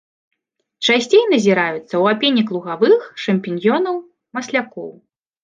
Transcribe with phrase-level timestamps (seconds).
[0.87, 3.95] Часцей назіраюцца ў апенек лугавых, шампіньёнаў,
[4.39, 4.91] маслякоў.